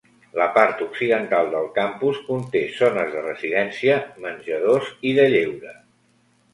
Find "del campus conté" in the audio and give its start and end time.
1.51-2.63